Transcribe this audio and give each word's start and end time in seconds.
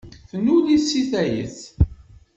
Tennul-it 0.29 0.81
seg 0.89 1.03
tayet. 1.11 1.57